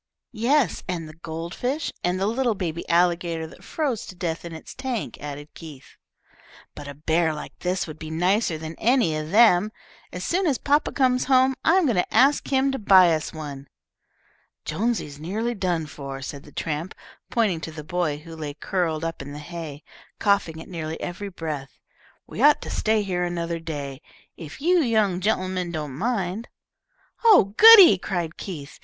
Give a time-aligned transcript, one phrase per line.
[0.33, 4.51] "Yes, and the gold fish, and the little baby alligator that froze to death in
[4.51, 5.95] its tank," added Keith.
[6.73, 9.71] "But a bear like this would be nicer than any of them.
[10.11, 13.31] As soon as papa comes home I am going to ask him to buy us
[13.31, 13.67] one."
[14.65, 16.95] "Jonesy's nearly done for," said the tramp,
[17.29, 19.83] pointing to the boy who lay curled up in the hay,
[20.17, 21.79] coughing at nearly every breath.
[22.25, 24.01] "We ought to stay here another day,
[24.35, 26.47] if you young gen'lemen don't object."
[27.23, 28.79] "Oh, goody!" cried Keith.